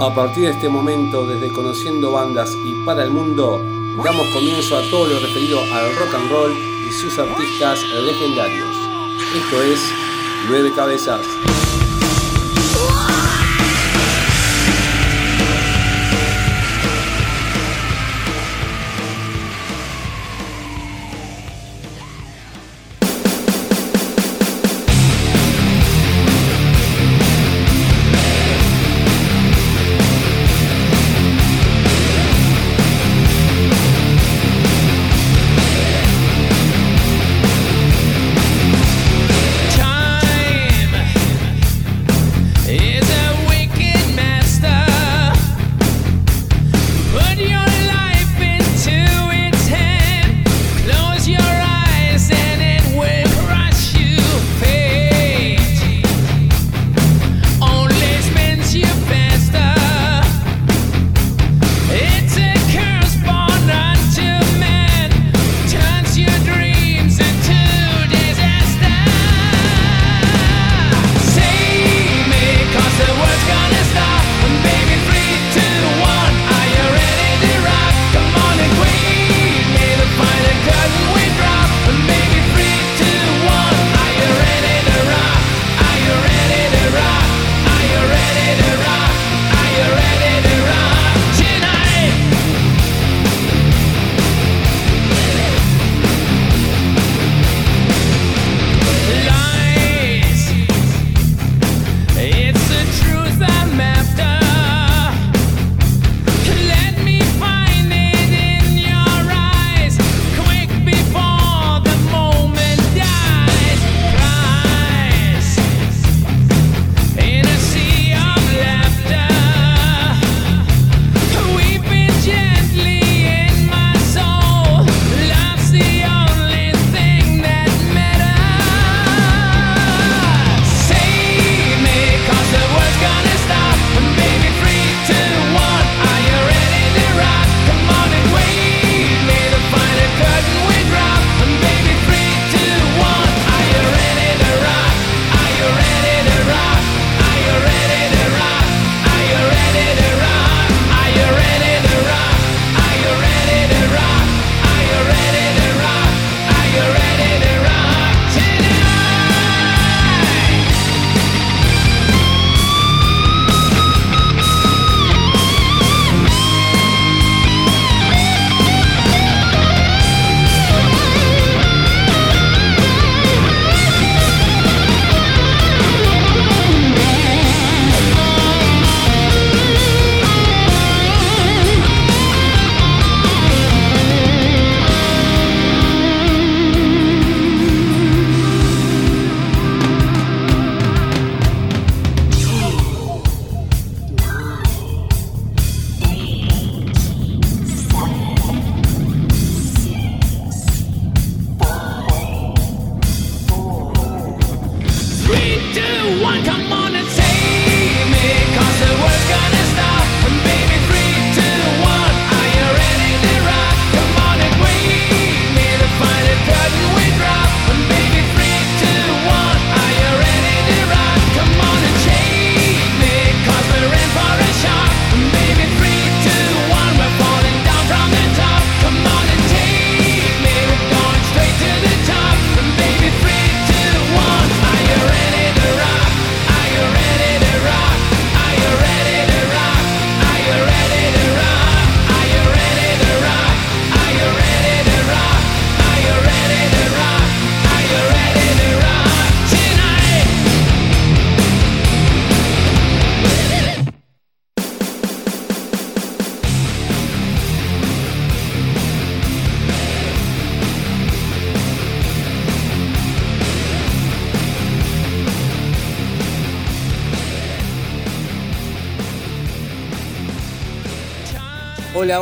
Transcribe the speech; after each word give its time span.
A 0.00 0.14
partir 0.14 0.44
de 0.44 0.50
este 0.50 0.68
momento, 0.68 1.26
desde 1.26 1.52
Conociendo 1.52 2.12
Bandas 2.12 2.50
y 2.64 2.84
para 2.86 3.04
el 3.04 3.10
Mundo, 3.10 3.60
damos 4.02 4.26
comienzo 4.28 4.78
a 4.78 4.82
todo 4.90 5.06
lo 5.06 5.20
referido 5.20 5.60
al 5.60 5.94
rock 5.96 6.14
and 6.14 6.30
roll 6.30 6.52
y 6.88 6.92
sus 6.92 7.18
artistas 7.18 7.82
legendarios. 7.82 8.74
Esto 9.34 9.62
es 9.62 9.80
Nueve 10.48 10.72
Cabezas. 10.74 11.20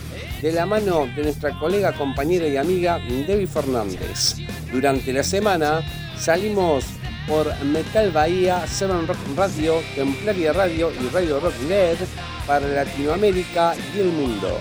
de 0.43 0.53
la 0.53 0.67
mano 0.67 1.07
de 1.17 1.23
nuestra 1.23 1.59
colega, 1.59 1.93
compañera 1.93 2.47
y 2.47 2.57
amiga 2.57 2.99
Debbie 2.99 3.47
Fernández. 3.47 4.37
Durante 4.71 5.15
la 5.15 5.23
semana 5.23 5.81
salimos 6.19 6.85
por 7.27 7.47
Metal 7.65 8.11
Bahía, 8.11 8.67
Seven 8.67 9.07
Rock 9.07 9.19
Radio, 9.37 9.83
Templaria 9.95 10.53
Radio 10.53 10.93
y 10.93 11.09
Radio 11.09 11.41
Rock 11.41 11.55
LED 11.69 11.99
para 12.47 12.67
Latinoamérica 12.67 13.75
y 13.95 14.01
el 14.01 14.09
mundo. 14.09 14.59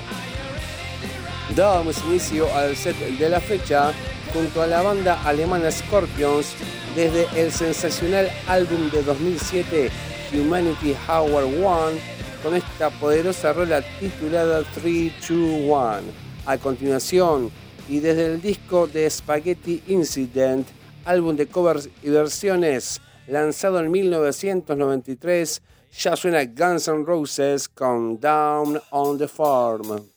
Damos 1.56 2.04
inicio 2.06 2.54
al 2.56 2.76
set 2.76 2.96
de 2.98 3.30
la 3.30 3.40
fecha 3.40 3.94
junto 4.34 4.62
a 4.62 4.68
la 4.68 4.82
banda 4.82 5.22
alemana 5.24 5.72
Scorpions 5.72 6.54
desde 6.96 7.28
el 7.40 7.52
sensacional 7.52 8.30
álbum 8.48 8.90
de 8.90 9.04
2007 9.04 9.92
Humanity 10.34 10.96
Hour 11.08 11.44
One 11.44 12.00
con 12.44 12.56
esta 12.56 12.90
poderosa 12.90 13.54
rola 13.54 13.82
titulada 14.00 14.64
321. 14.76 16.02
A 16.46 16.58
continuación, 16.60 17.50
y 17.90 18.00
desde 18.00 18.28
el 18.28 18.42
disco 18.42 18.86
de 18.86 19.10
Spaghetti 19.10 19.82
Incident, 19.88 20.68
álbum 21.06 21.36
de 21.36 21.48
covers 21.48 21.90
y 22.04 22.10
versiones 22.10 23.02
lanzado 23.28 23.80
en 23.80 23.92
1993, 23.92 25.62
ya 25.98 26.16
suena 26.16 26.46
Guns 26.46 26.88
N' 26.88 27.06
Roses 27.06 27.70
con 27.70 28.20
Down 28.20 28.80
on 28.92 29.18
the 29.18 29.28
Farm. 29.28 30.12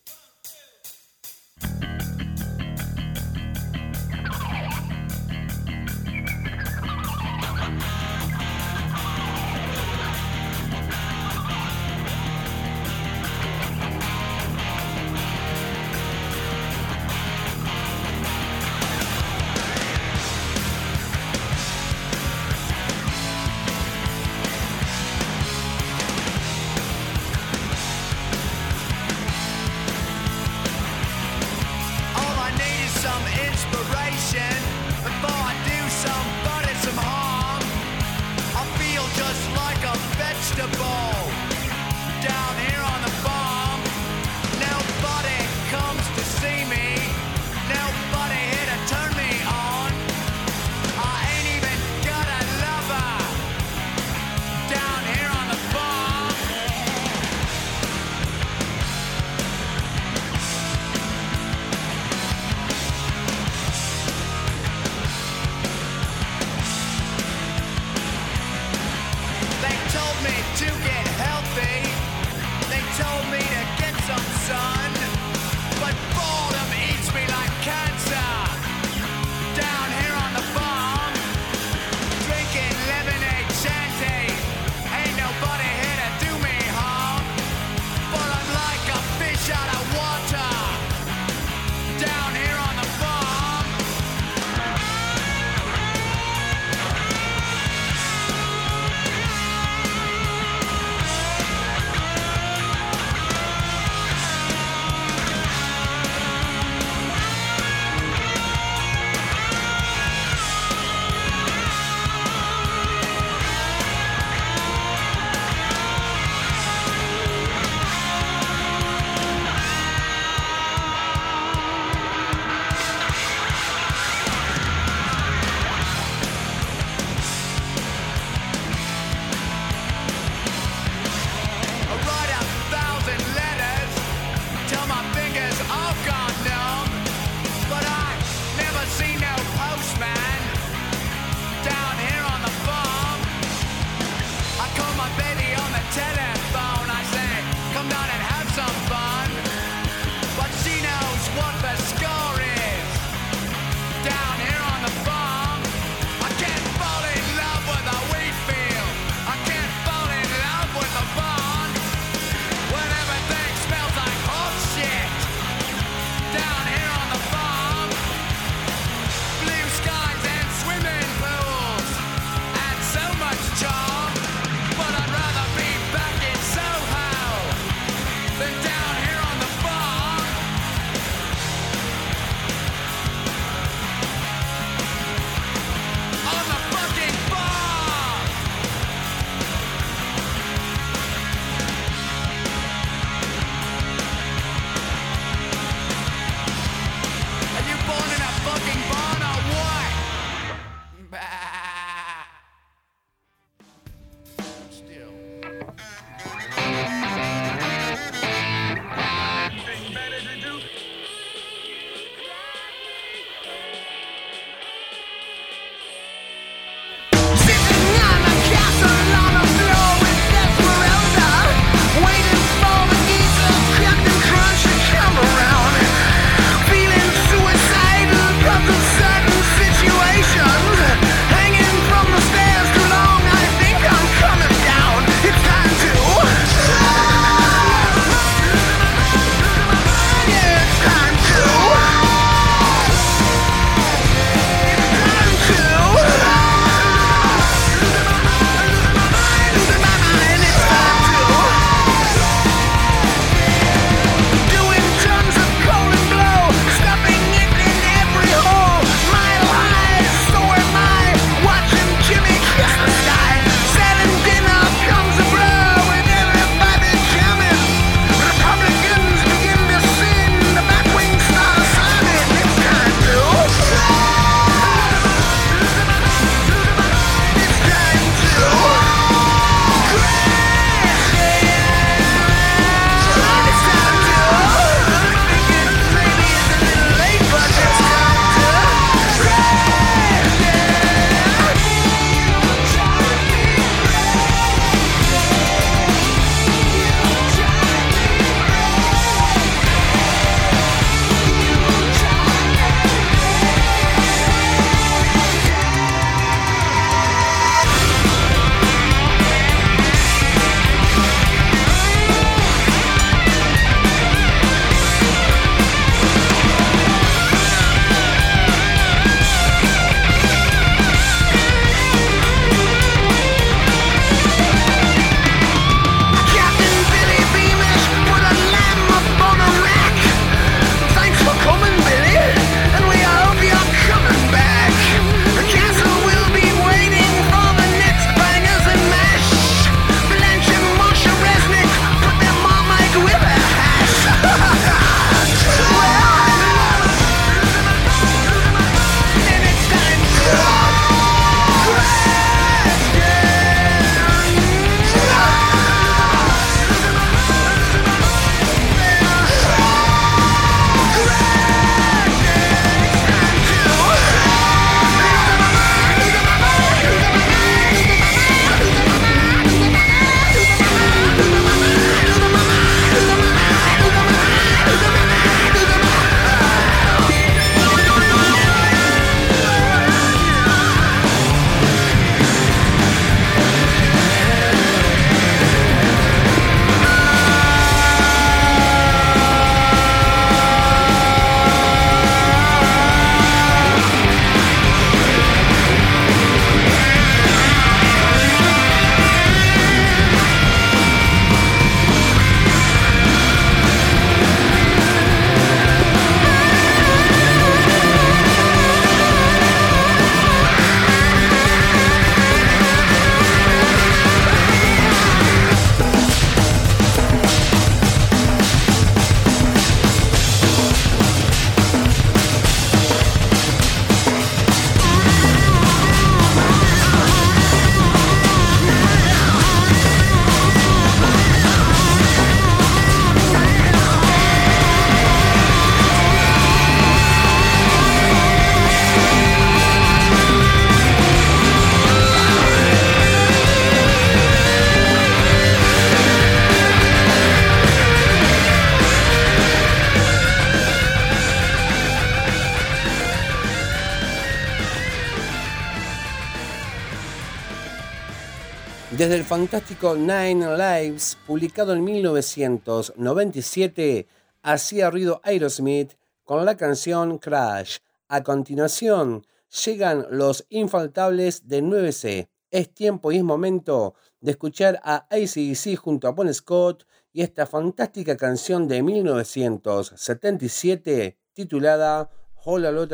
Desde 458.98 459.14
el 459.14 459.22
fantástico 459.22 459.94
Nine 459.94 460.56
Lives, 460.56 461.16
publicado 461.24 461.72
en 461.72 461.84
1997, 461.84 464.08
hacía 464.42 464.90
ruido 464.90 465.20
Aerosmith 465.22 465.92
con 466.24 466.44
la 466.44 466.56
canción 466.56 467.18
Crash. 467.18 467.76
A 468.08 468.24
continuación, 468.24 469.24
llegan 469.64 470.04
los 470.10 470.46
infaltables 470.48 471.46
de 471.46 471.62
9C. 471.62 472.28
Es 472.50 472.74
tiempo 472.74 473.12
y 473.12 473.18
es 473.18 473.22
momento 473.22 473.94
de 474.20 474.32
escuchar 474.32 474.80
a 474.82 475.06
ACDC 475.10 475.76
junto 475.76 476.08
a 476.08 476.10
Bon 476.10 476.34
Scott 476.34 476.84
y 477.12 477.22
esta 477.22 477.46
fantástica 477.46 478.16
canción 478.16 478.66
de 478.66 478.82
1977 478.82 481.16
titulada 481.34 482.10
Whole 482.44 482.66
a 482.66 482.72
Lot 482.72 482.90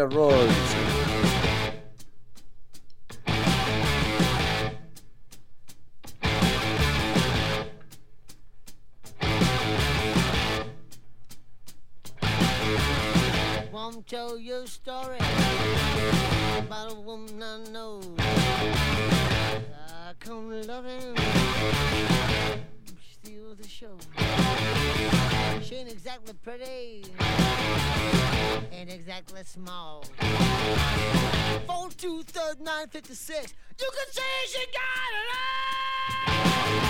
of 14.04 14.10
tell 14.10 14.38
you 14.38 14.54
a 14.56 14.66
story 14.66 15.16
about 16.58 16.92
a 16.92 16.94
woman 16.94 17.42
I 17.42 17.58
know. 17.70 18.00
I 18.18 20.14
come 20.20 20.50
loving, 20.62 21.16
steal 23.12 23.54
the 23.54 23.68
show. 23.68 23.96
She 25.62 25.76
ain't 25.76 25.90
exactly 25.90 26.34
pretty, 26.42 27.04
ain't 28.72 28.90
exactly 28.90 29.42
small. 29.44 30.04
Four 31.66 31.90
two 31.96 32.22
third 32.24 32.60
nine 32.60 32.88
fifty 32.88 33.14
six. 33.14 33.54
You 33.78 33.90
can 33.90 34.12
say 34.12 34.22
she 34.46 34.66
got 34.72 35.12
it 35.12 35.28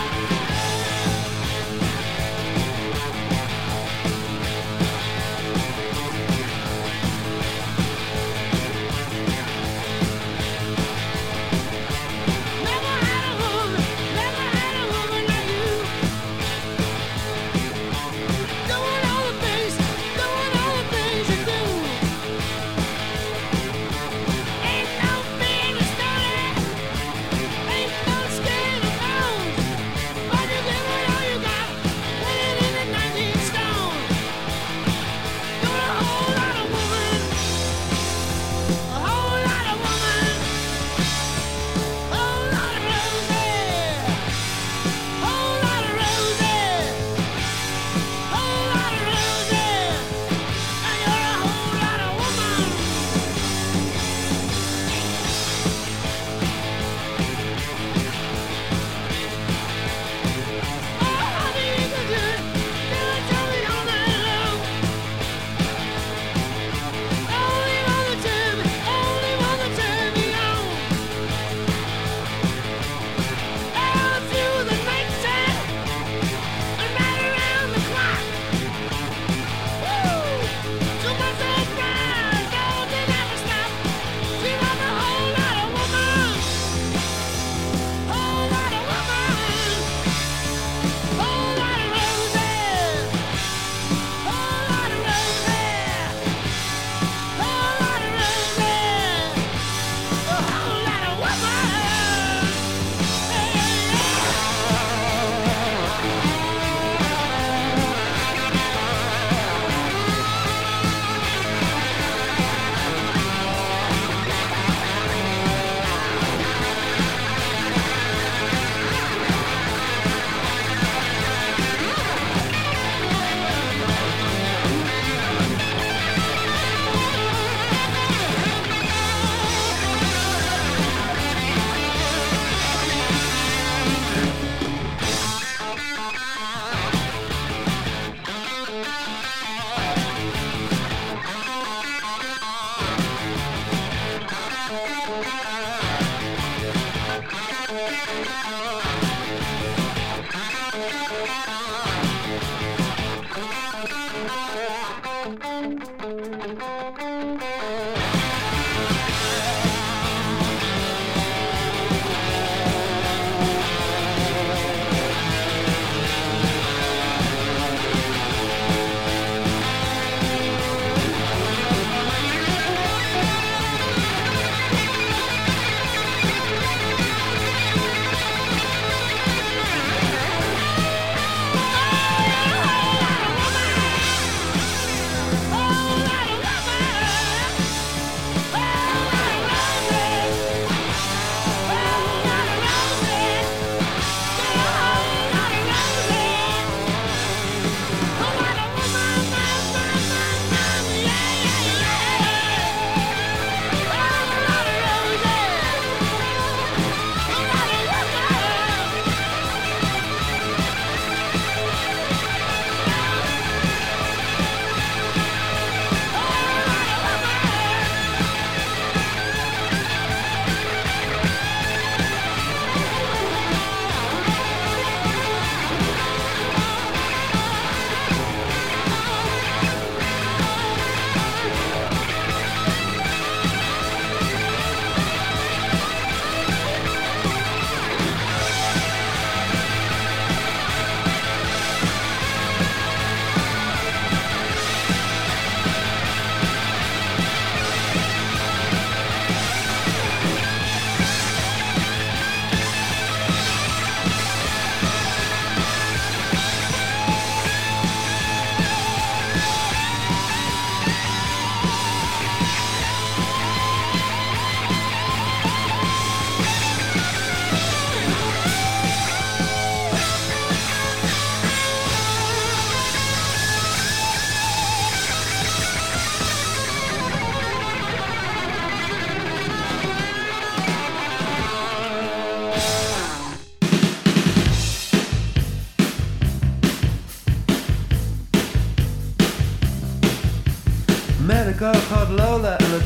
all. 0.09 0.14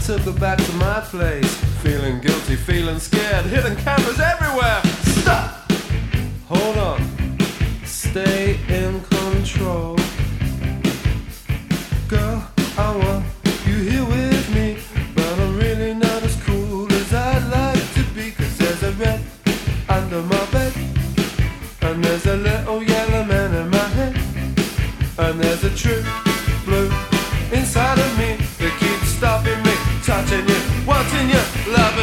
Took 0.09 0.21
her 0.23 0.41
back 0.41 0.57
to 0.57 0.73
my 0.77 1.01
place. 1.01 1.55
Feeling 1.83 2.19
guilty, 2.21 2.57
feeling 2.57 2.99
scared, 2.99 3.45
hidden 3.45 3.77
cameras 3.77 4.19
everywhere. 4.19 4.81
Stop! 5.21 5.71
Hold 6.47 6.79
on. 6.79 7.39
Stay 7.85 8.59
in 8.71 9.03
control. 9.03 9.99
Girl, 12.09 12.43
I 12.79 12.97
want 12.97 13.27
you 13.67 13.77
here 13.91 14.07
with 14.07 14.55
me. 14.55 14.79
But 15.15 15.39
I'm 15.41 15.59
really 15.59 15.93
not 15.93 16.23
as 16.23 16.43
cool 16.43 16.91
as 16.91 17.13
I'd 17.13 17.45
like 17.51 17.93
to 17.93 18.03
be. 18.15 18.31
Cause 18.31 18.57
there's 18.57 18.83
a 18.85 18.93
red 18.93 19.21
under 19.91 20.23
my 20.23 20.47
bed. 20.47 20.73
And 21.83 22.03
there's 22.03 22.25
a 22.25 22.37
little 22.37 22.83
yellow 22.83 23.25
man 23.25 23.55
in 23.55 23.69
my 23.69 23.89
head. 23.99 24.17
And 25.19 25.39
there's 25.39 25.65
a 25.65 25.77
true 25.77 26.03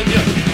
loving. 0.03 0.44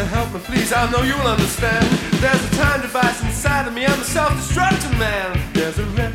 Doctor, 0.00 0.16
help 0.16 0.32
me 0.32 0.40
please, 0.40 0.72
I 0.72 0.90
know 0.90 1.02
you'll 1.02 1.28
understand. 1.28 1.84
There's 2.22 2.42
a 2.44 2.56
time 2.56 2.80
device 2.80 3.22
inside 3.22 3.66
of 3.68 3.74
me, 3.74 3.84
I'm 3.84 4.00
a 4.00 4.04
self-destructing 4.04 4.98
man. 4.98 5.38
There's 5.52 5.78
a 5.78 5.84
red 5.84 6.14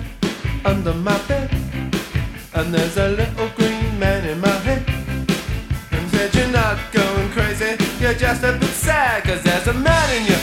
under 0.65 0.93
my 0.93 1.17
bed 1.27 1.51
And 2.55 2.73
there's 2.73 2.97
a 2.97 3.09
little 3.09 3.47
green 3.49 3.99
man 3.99 4.25
in 4.27 4.39
my 4.39 4.57
head. 4.65 4.83
And 5.91 6.09
said 6.09 6.33
you're 6.33 6.47
not 6.47 6.79
going 6.91 7.29
crazy, 7.29 7.77
you're 7.99 8.15
just 8.15 8.41
a 8.43 8.53
bit 8.53 8.73
sad 8.73 9.23
Cause 9.23 9.43
there's 9.43 9.67
a 9.67 9.73
man 9.73 10.07
in 10.17 10.25
you, 10.31 10.34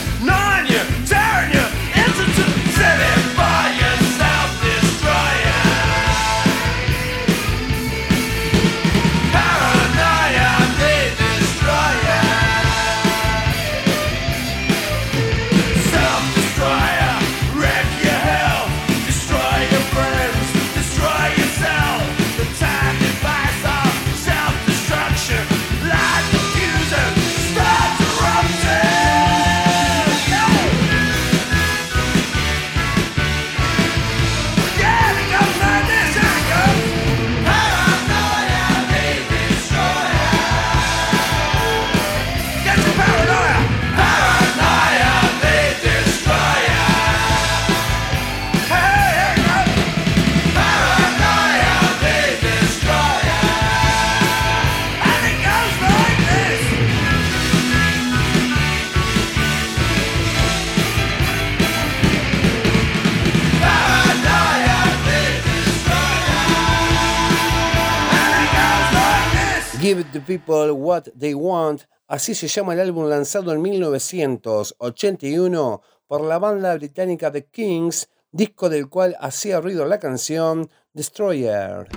people 70.23 70.71
what 70.71 71.03
they 71.17 71.33
want. 71.33 71.83
Así 72.07 72.35
se 72.35 72.47
llama 72.47 72.73
el 72.73 72.79
álbum 72.79 73.09
lanzado 73.09 73.51
en 73.53 73.61
1981 73.61 75.81
por 76.07 76.21
la 76.21 76.39
banda 76.39 76.73
británica 76.75 77.31
The 77.31 77.45
Kings, 77.45 78.09
disco 78.31 78.69
del 78.69 78.89
cual 78.89 79.15
hacía 79.19 79.61
ruido 79.61 79.85
la 79.85 79.99
canción 79.99 80.69
Destroyer. 80.93 81.87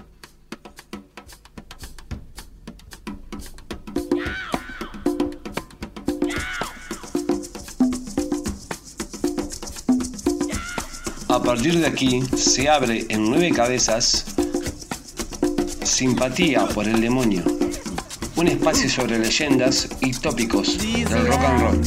A 11.29 11.43
partir 11.43 11.77
de 11.79 11.87
aquí 11.87 12.23
se 12.37 12.69
abre 12.69 13.07
en 13.09 13.29
nueve 13.29 13.51
cabezas 13.51 14.37
Simpatía 15.97 16.69
por 16.69 16.87
el 16.87 17.01
demonio, 17.01 17.43
un 18.37 18.49
espacio 18.49 18.88
sobre 18.88 19.18
leyendas 19.18 19.88
y 20.01 20.12
tópicos 20.12 20.79
del 20.79 21.27
rock 21.27 21.40
and 21.40 21.61
roll. 21.62 21.81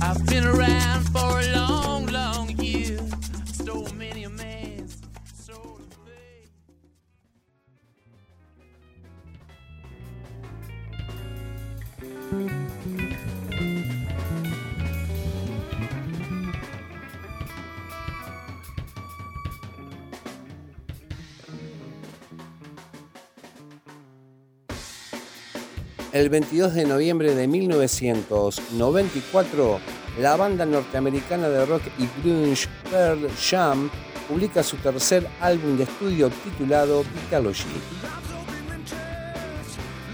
I've 0.00 0.24
been 0.26 0.46
around 0.46 1.08
for 1.12 1.40
a 1.40 1.46
long 1.54 1.57
El 26.18 26.28
22 26.30 26.74
de 26.74 26.84
noviembre 26.84 27.32
de 27.32 27.46
1994, 27.46 29.78
la 30.18 30.34
banda 30.34 30.66
norteamericana 30.66 31.48
de 31.48 31.64
rock 31.64 31.82
y 31.96 32.08
grunge 32.20 32.66
Pearl 32.90 33.30
Jam 33.40 33.88
publica 34.28 34.64
su 34.64 34.76
tercer 34.78 35.28
álbum 35.40 35.76
de 35.76 35.84
estudio 35.84 36.28
titulado 36.42 37.04
Vitalogy. 37.04 37.68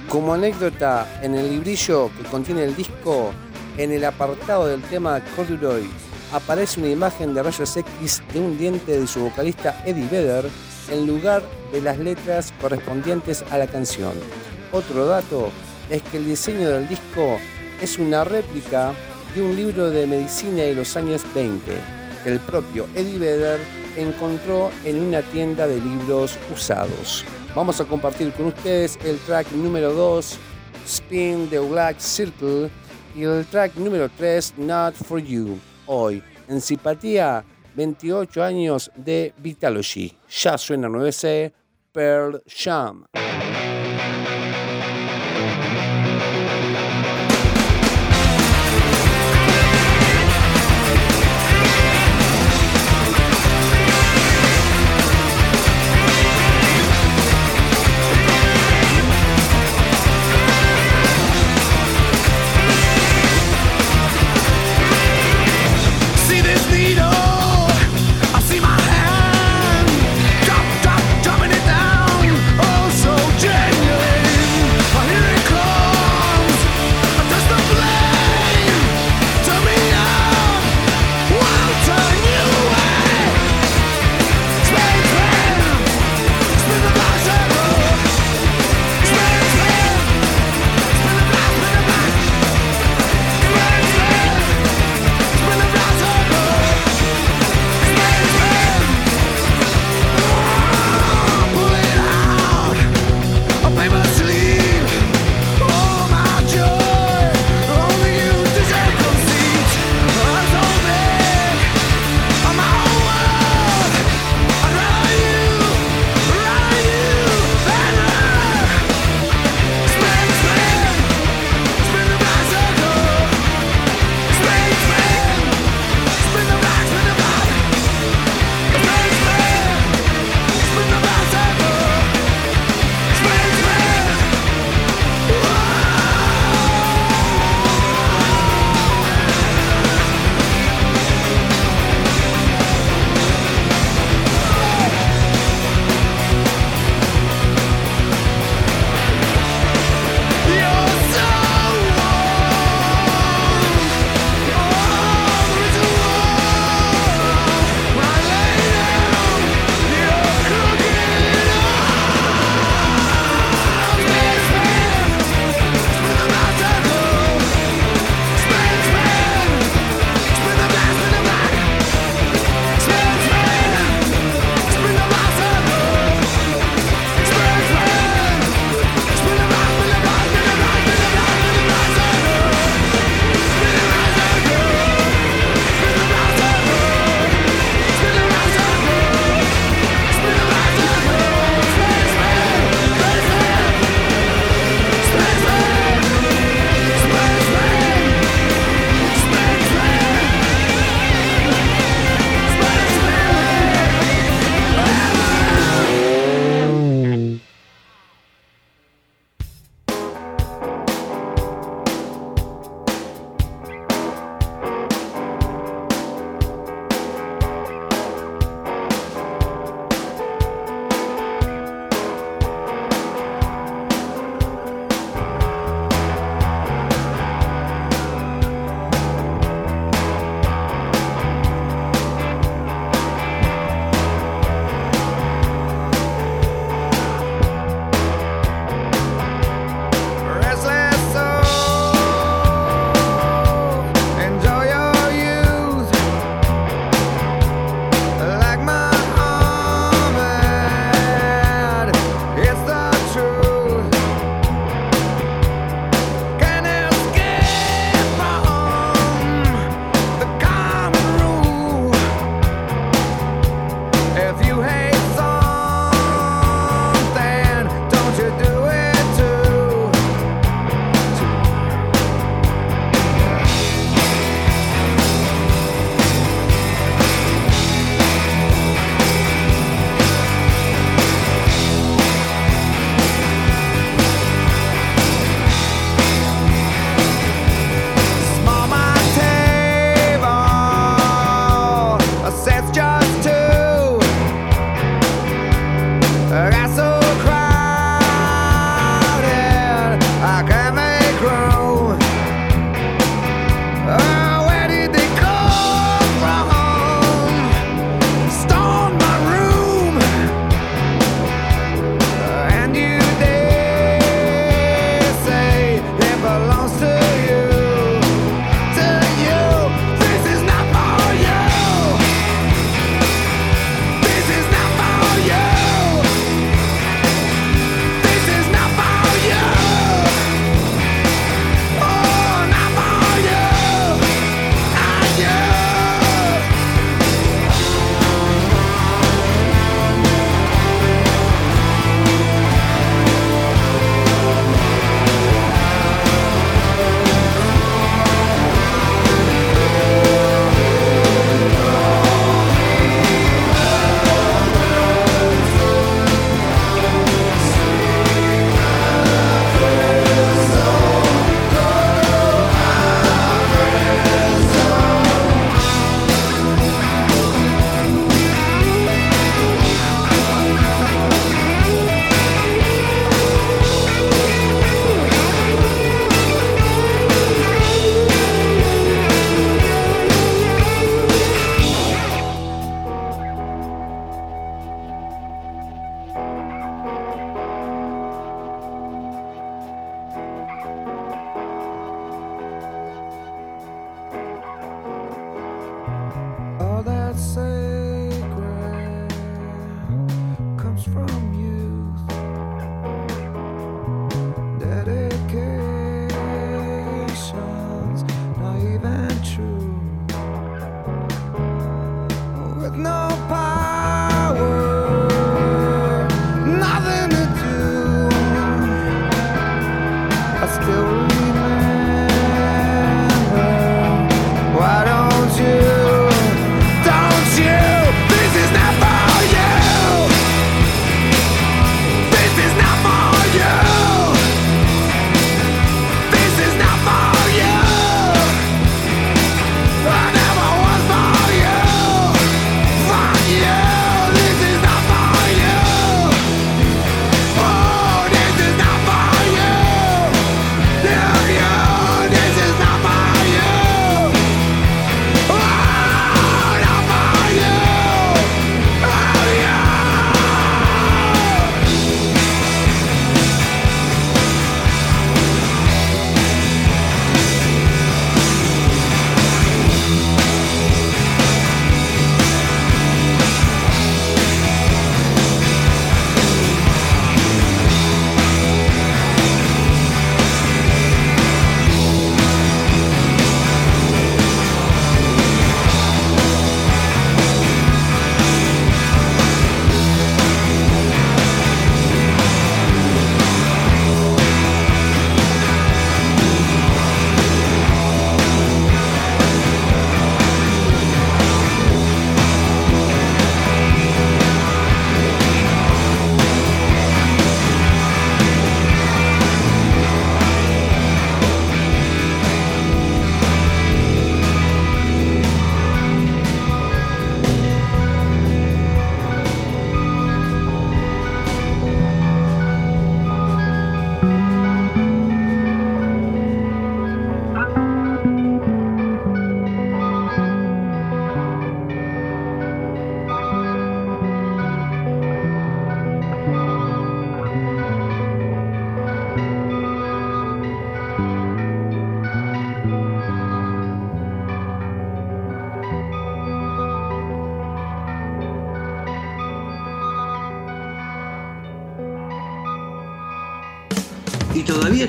Como 0.07 0.35
anécdota, 0.35 1.21
en 1.23 1.37
el 1.37 1.49
librillo 1.49 2.11
que 2.19 2.25
contiene 2.29 2.64
el 2.64 2.77
disco, 2.77 3.33
en 3.79 3.90
el 3.90 4.05
apartado 4.05 4.67
del 4.67 4.83
tema 4.83 5.23
Corduroy, 5.35 5.88
aparece 6.35 6.81
una 6.81 6.90
imagen 6.90 7.33
de 7.33 7.43
rayos 7.43 7.79
X 7.79 8.23
de 8.31 8.40
un 8.40 8.59
diente 8.59 9.01
de 9.01 9.07
su 9.07 9.21
vocalista 9.21 9.83
Eddie 9.87 10.09
Vedder 10.09 10.51
en 10.90 11.07
lugar 11.07 11.43
de 11.73 11.81
las 11.81 11.99
letras 11.99 12.53
correspondientes 12.61 13.43
a 13.51 13.57
la 13.57 13.67
canción. 13.67 14.12
Otro 14.71 15.07
dato 15.07 15.51
es 15.90 16.03
que 16.03 16.18
el 16.18 16.27
diseño 16.27 16.68
del 16.70 16.88
disco 16.88 17.38
es 17.81 17.99
una 17.99 18.25
réplica 18.25 18.92
de 19.35 19.42
un 19.42 19.57
libro 19.57 19.90
de 19.90 20.07
medicina 20.07 20.62
de 20.62 20.75
los 20.75 20.97
años 20.97 21.23
20 21.35 21.73
que 22.23 22.31
el 22.31 22.40
propio 22.40 22.87
Eddie 22.94 23.18
Vedder 23.18 23.61
encontró 23.97 24.70
en 24.85 25.01
una 25.01 25.23
tienda 25.23 25.66
de 25.66 25.81
libros 25.81 26.38
usados. 26.53 27.25
Vamos 27.55 27.81
a 27.81 27.85
compartir 27.85 28.33
con 28.33 28.47
ustedes 28.47 28.99
el 29.05 29.18
track 29.18 29.53
número 29.53 29.92
2, 29.92 30.38
Spin 30.87 31.49
the 31.51 31.59
Black 31.59 31.99
Circle, 31.99 32.70
y 33.14 33.23
el 33.23 33.47
track 33.47 33.77
número 33.77 34.09
3, 34.16 34.55
Not 34.57 34.94
for 34.94 35.20
You. 35.20 35.59
Hoy, 35.87 36.23
en 36.49 36.61
simpatía, 36.61 37.44
28 37.77 38.42
años 38.42 38.90
de 38.97 39.33
Vitalogy. 39.38 40.16
Ya 40.29 40.59
suena 40.59 40.88
9C, 40.88 41.53
Pearl 41.92 42.42
Jam. 42.47 43.05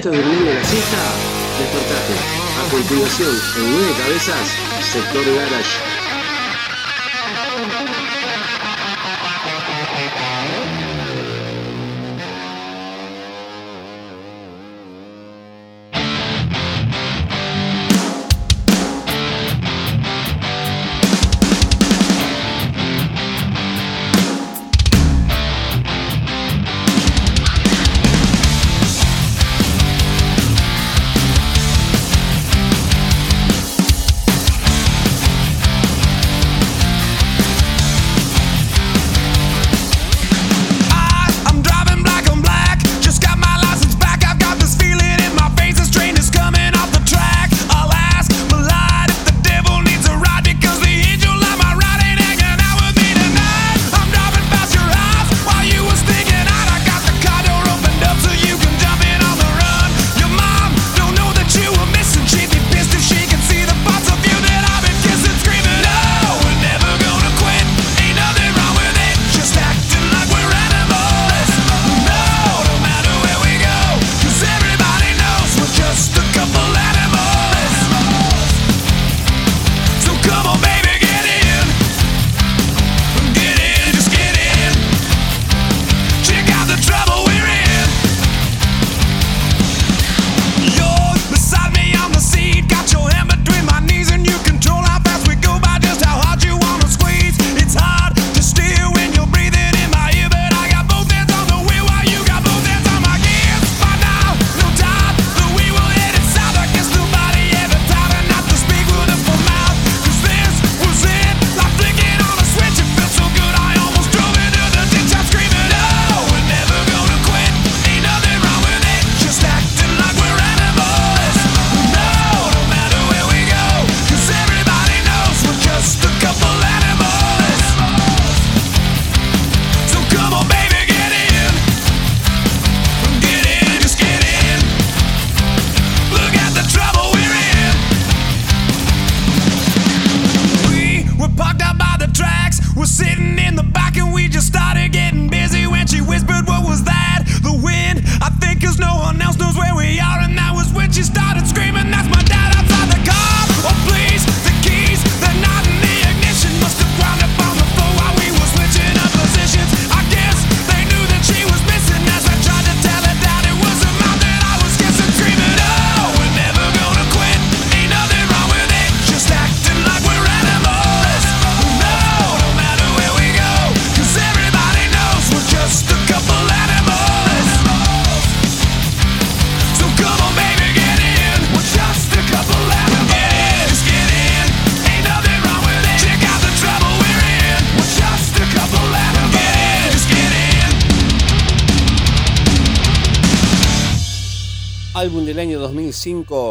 Estás 0.05 0.23
durmiendo 0.23 0.53
la 0.53 0.63
siesta? 0.63 0.97
Despertate. 1.57 2.13
A 2.61 2.69
continuación, 2.69 3.35
en 3.57 3.71
nueve 3.71 3.93
cabezas, 3.97 4.55
sector 4.81 5.25
garage. 5.35 5.94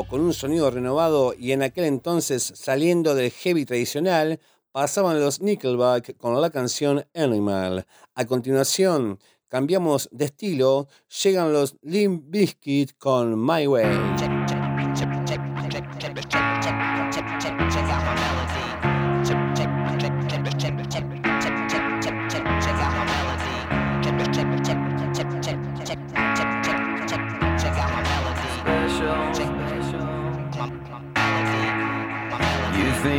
Con 0.07 0.21
un 0.21 0.35
sonido 0.35 0.71
renovado 0.71 1.33
y 1.39 1.53
en 1.53 1.63
aquel 1.63 1.85
entonces 1.85 2.53
saliendo 2.55 3.15
del 3.15 3.31
heavy 3.31 3.65
tradicional, 3.65 4.39
pasaban 4.71 5.19
los 5.19 5.41
Nickelback 5.41 6.19
con 6.19 6.39
la 6.39 6.51
canción 6.51 7.07
Animal. 7.15 7.87
A 8.15 8.27
continuación, 8.27 9.19
cambiamos 9.49 10.11
de 10.13 10.27
estilo, 10.27 10.89
llegan 11.23 11.55
los 11.55 11.75
Limp 11.81 12.25
Bizkit 12.29 12.99
con 12.99 13.43
My 13.43 13.67
Way. 13.67 14.34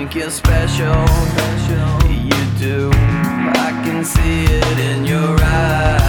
Think 0.06 0.22
you're 0.22 0.30
special. 0.30 1.06
You 2.12 2.60
do. 2.60 2.90
I 2.94 3.82
can 3.84 4.04
see 4.06 4.44
it 4.46 4.80
in 4.80 5.06
your 5.06 5.36
eyes. 5.42 6.05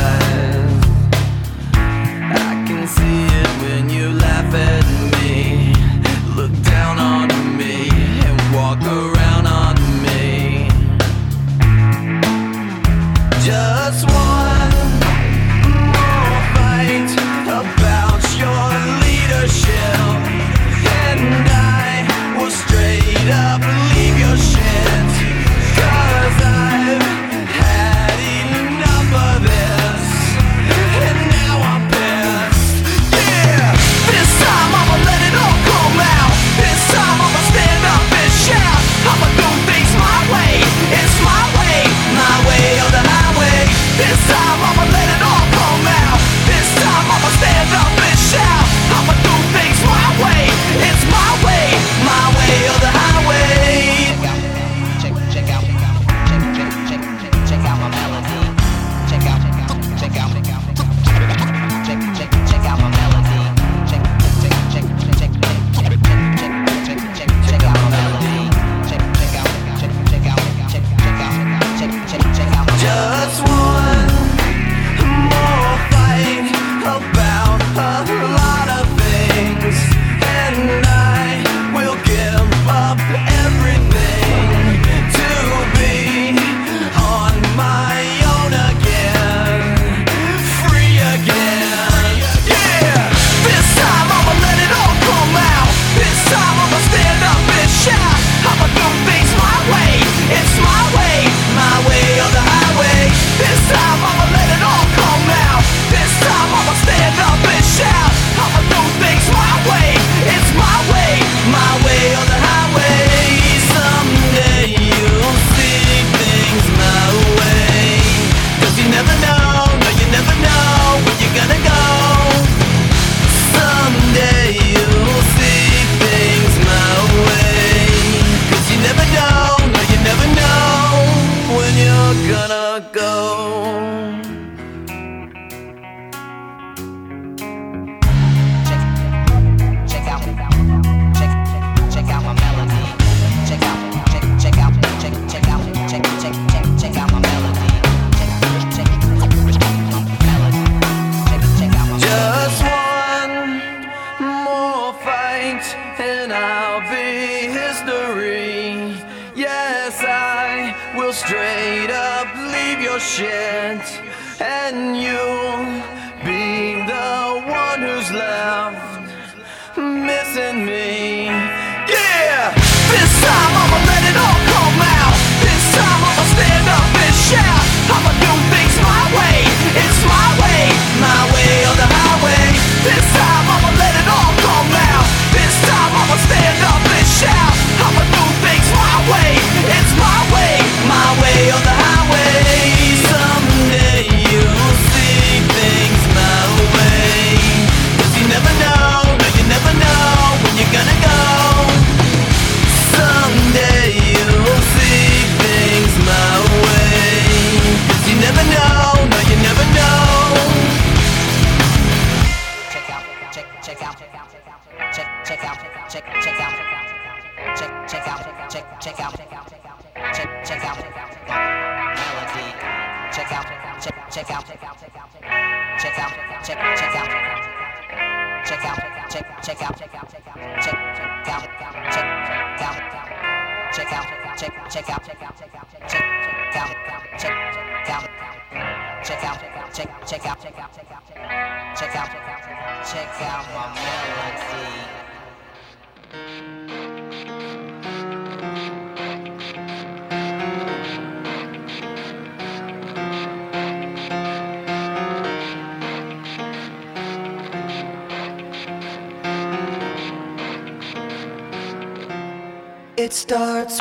Check, 218.87 219.01
out, 219.01 219.15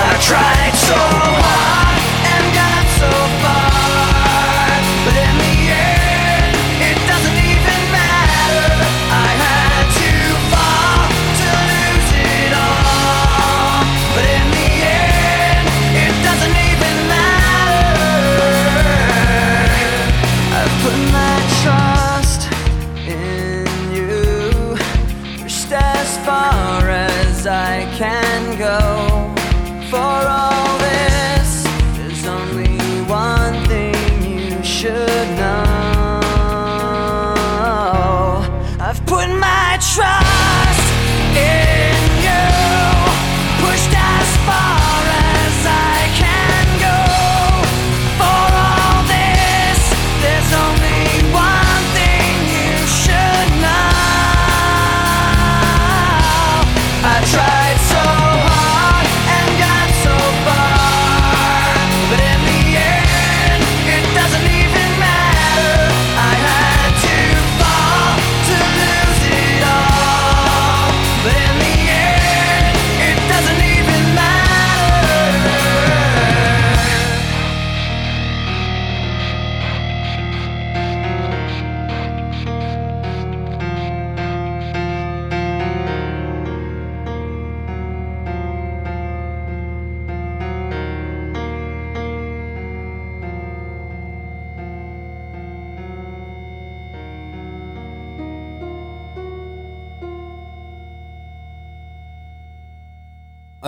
I 0.00 0.16
tried 0.20 0.76
so 0.76 0.94
hard. 0.94 1.87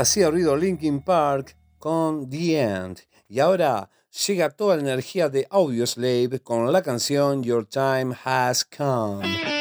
Hacía 0.00 0.30
ruido 0.30 0.56
Linkin 0.56 1.02
Park 1.02 1.58
con 1.78 2.30
The 2.30 2.58
End. 2.58 3.00
Y 3.28 3.38
ahora 3.38 3.90
llega 4.26 4.48
toda 4.48 4.76
la 4.76 4.82
energía 4.82 5.28
de 5.28 5.46
Audioslave 5.50 6.40
con 6.42 6.72
la 6.72 6.80
canción 6.80 7.42
Your 7.42 7.66
Time 7.66 8.16
Has 8.24 8.64
Come. 8.64 9.59